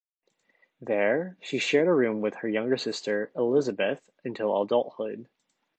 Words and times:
There, 0.81 1.37
she 1.43 1.59
shared 1.59 1.87
a 1.87 1.93
room 1.93 2.21
with 2.21 2.33
her 2.37 2.47
younger 2.49 2.75
sister, 2.75 3.29
Elisabeth, 3.35 4.01
until 4.23 4.59
adulthood. 4.59 5.27